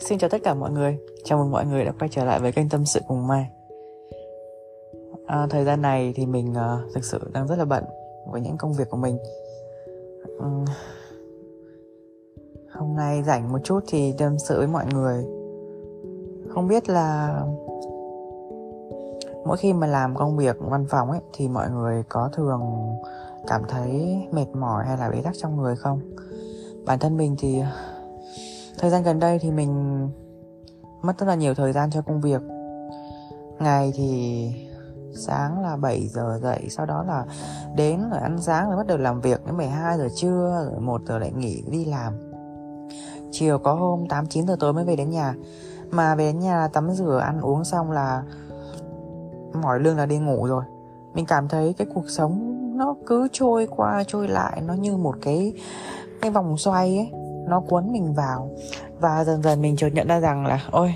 [0.00, 0.98] Xin chào tất cả mọi người.
[1.24, 3.50] Chào mừng mọi người đã quay trở lại với kênh Tâm sự cùng Mai.
[5.26, 7.84] À, Thời gian này thì mình uh, thực sự đang rất là bận
[8.32, 9.18] với những công việc của mình.
[10.36, 10.64] Uhm,
[12.72, 15.24] Hôm nay rảnh một chút thì tâm sự với mọi người.
[16.48, 17.40] Không biết là
[19.44, 22.60] mỗi khi mà làm công việc văn phòng ấy thì mọi người có thường
[23.46, 26.00] cảm thấy mệt mỏi hay là bế tắc trong người không?
[26.86, 27.62] Bản thân mình thì
[28.80, 30.08] thời gian gần đây thì mình
[31.02, 32.42] mất rất là nhiều thời gian cho công việc.
[33.58, 34.50] Ngày thì
[35.14, 37.24] sáng là 7 giờ dậy, sau đó là
[37.76, 41.00] đến rồi ăn sáng rồi bắt đầu làm việc đến 12 giờ trưa, rồi 1
[41.06, 42.12] giờ lại nghỉ đi làm.
[43.30, 45.34] Chiều có hôm 8 9 giờ tối mới về đến nhà.
[45.90, 48.22] Mà về đến nhà tắm rửa, ăn uống xong là
[49.62, 50.64] mỏi lưng là đi ngủ rồi.
[51.14, 55.16] Mình cảm thấy cái cuộc sống nó cứ trôi qua, trôi lại, nó như một
[55.22, 55.52] cái
[56.20, 58.50] cái vòng xoay ấy nó cuốn mình vào.
[59.00, 60.94] Và dần dần mình chợt nhận ra rằng là ôi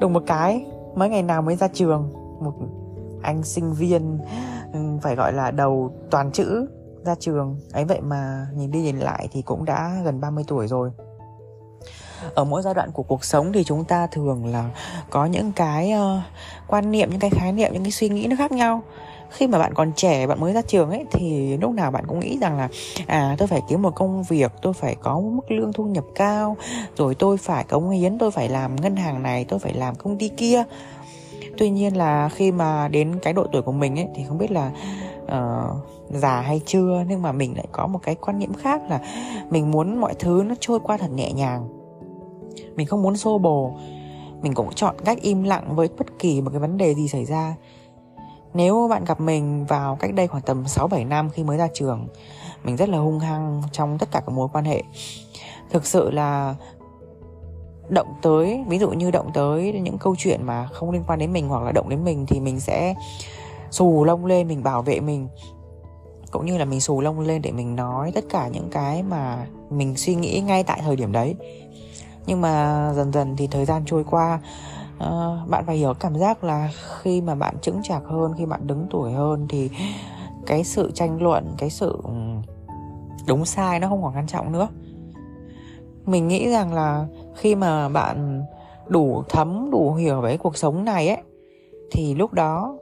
[0.00, 2.52] đùng một cái mấy ngày nào mới ra trường một
[3.22, 4.18] anh sinh viên
[4.72, 6.66] ừ, phải gọi là đầu toàn chữ
[7.04, 7.56] ra trường.
[7.72, 10.90] Ấy vậy mà nhìn đi nhìn lại thì cũng đã gần 30 tuổi rồi.
[12.34, 14.70] Ở mỗi giai đoạn của cuộc sống thì chúng ta thường là
[15.10, 16.22] có những cái uh,
[16.66, 18.82] quan niệm những cái khái niệm những cái suy nghĩ nó khác nhau
[19.30, 22.20] khi mà bạn còn trẻ bạn mới ra trường ấy thì lúc nào bạn cũng
[22.20, 22.68] nghĩ rằng là
[23.06, 26.56] à tôi phải kiếm một công việc tôi phải có mức lương thu nhập cao
[26.96, 30.18] rồi tôi phải cống hiến tôi phải làm ngân hàng này tôi phải làm công
[30.18, 30.64] ty kia.
[31.58, 34.50] Tuy nhiên là khi mà đến cái độ tuổi của mình ấy thì không biết
[34.50, 34.70] là
[35.24, 35.76] uh,
[36.10, 39.00] già hay chưa nhưng mà mình lại có một cái quan niệm khác là
[39.50, 41.68] mình muốn mọi thứ nó trôi qua thật nhẹ nhàng.
[42.76, 43.72] Mình không muốn xô bồ.
[44.42, 47.24] Mình cũng chọn cách im lặng với bất kỳ một cái vấn đề gì xảy
[47.24, 47.54] ra
[48.54, 52.08] nếu bạn gặp mình vào cách đây khoảng tầm 6-7 năm khi mới ra trường,
[52.64, 54.82] Mình rất là hung hăng trong tất cả các mối quan hệ.
[55.70, 56.54] Thực sự là
[57.88, 61.32] động tới, ví dụ như động tới những câu chuyện mà không liên quan đến
[61.32, 62.94] mình hoặc là động đến mình thì mình sẽ
[63.70, 65.28] xù lông lên mình bảo vệ mình.
[66.30, 69.46] Cũng như là mình xù lông lên để mình nói tất cả những cái mà
[69.70, 71.34] mình suy nghĩ ngay tại thời điểm đấy.
[72.26, 74.40] Nhưng mà dần dần thì thời gian trôi qua
[75.04, 78.66] uh, bạn phải hiểu cảm giác là khi mà bạn chững chạc hơn khi bạn
[78.66, 79.70] đứng tuổi hơn thì
[80.46, 82.10] cái sự tranh luận cái sự ừ,
[83.26, 84.68] đúng sai nó không còn quan trọng nữa.
[86.06, 88.44] Mình nghĩ rằng là khi mà bạn
[88.86, 91.18] đủ thấm đủ hiểu về cuộc sống này ấy
[91.90, 92.78] thì lúc đó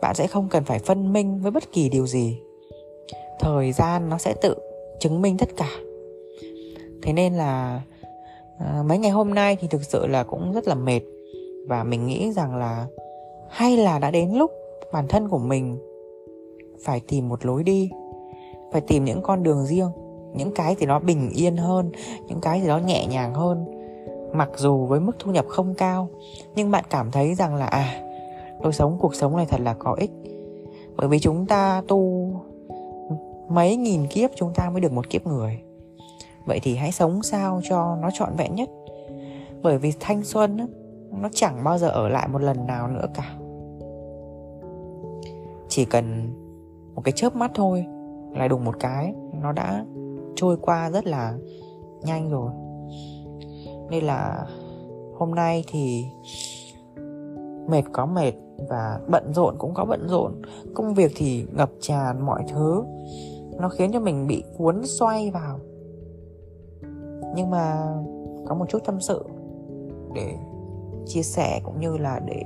[0.00, 2.40] bạn sẽ không cần phải phân minh với bất kỳ điều gì.
[3.40, 4.56] Thời gian nó sẽ tự
[5.00, 5.70] chứng minh tất cả.
[7.02, 7.82] Thế nên là
[8.64, 11.00] à, mấy ngày hôm nay thì thực sự là cũng rất là mệt.
[11.68, 12.86] Và mình nghĩ rằng là
[13.48, 14.50] hay là đã đến lúc
[14.92, 15.78] bản thân của mình
[16.84, 17.90] phải tìm một lối đi
[18.72, 19.90] phải tìm những con đường riêng
[20.34, 21.90] những cái thì nó bình yên hơn
[22.28, 23.64] những cái thì nó nhẹ nhàng hơn.
[24.32, 26.08] Mặc dù với mức thu nhập không cao
[26.54, 28.00] nhưng bạn cảm thấy rằng là à
[28.62, 30.10] tôi sống cuộc sống này thật là có ích.
[30.96, 32.30] Bởi vì chúng ta tu
[33.48, 35.58] mấy nghìn kiếp chúng ta mới được một kiếp người
[36.44, 38.68] vậy thì hãy sống sao cho nó trọn vẹn nhất.
[39.62, 40.56] Bởi vì thanh xuân
[41.22, 43.34] nó chẳng bao giờ ở lại một lần nào nữa cả.
[45.68, 46.34] Chỉ cần
[46.94, 47.86] một cái chớp mắt thôi
[48.34, 49.84] là đùng một cái, nó đã
[50.36, 51.34] trôi qua rất là
[52.02, 52.50] nhanh rồi.
[53.90, 54.46] Nên là
[55.18, 56.04] hôm nay thì
[57.68, 58.32] mệt có mệt
[58.68, 60.42] và bận rộn cũng có bận rộn.
[60.74, 62.84] Công việc thì ngập tràn mọi thứ.
[63.60, 65.58] Nó khiến cho mình bị cuốn xoay vào
[67.34, 67.94] nhưng mà
[68.46, 69.24] có một chút tâm sự
[70.14, 70.36] để
[71.06, 72.42] chia sẻ cũng như là để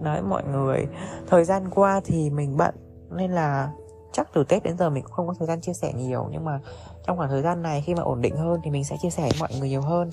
[0.00, 0.86] nói mọi người.
[1.28, 2.74] Thời gian qua thì mình bận,
[3.10, 3.72] nên là
[4.12, 6.28] chắc từ tết đến giờ mình cũng không có thời gian chia sẻ nhiều.
[6.30, 6.60] Nhưng mà
[7.06, 9.22] trong khoảng thời gian này khi mà ổn định hơn thì mình sẽ chia sẻ
[9.22, 10.10] với mọi người nhiều hơn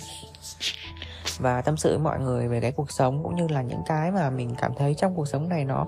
[1.40, 4.12] và tâm sự với mọi người về cái cuộc sống cũng như là những cái
[4.12, 5.88] mà mình cảm thấy trong cuộc sống này nó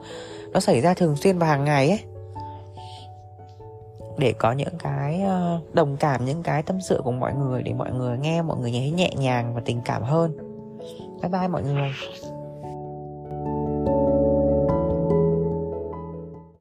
[0.51, 1.99] nó xảy ra thường xuyên và hàng ngày ấy
[4.17, 7.73] để có những cái ờ, đồng cảm, những cái tâm sự của mọi người, để
[7.73, 10.37] mọi người nghe, mọi người thấy nhẹ nhàng và tình cảm hơn.
[11.21, 11.91] Bye bye mọi người.